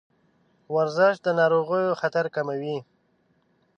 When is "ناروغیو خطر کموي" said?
1.39-2.77